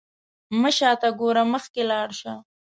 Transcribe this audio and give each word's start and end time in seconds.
مه 0.61 0.71
شاته 0.77 1.09
ګوره، 1.19 1.43
مخکې 1.53 1.81
لاړ 1.91 2.09
شه. 2.19 2.33